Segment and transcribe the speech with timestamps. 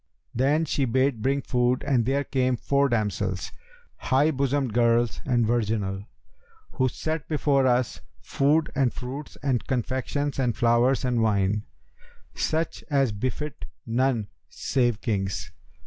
[0.33, 3.51] Then she bade bring food and there came four damsels,
[3.97, 6.05] high bosomed girls and virginal,
[6.71, 11.67] who set before us food and fruits and confections and flowers and wine,
[12.33, 15.51] such as befit none save kings.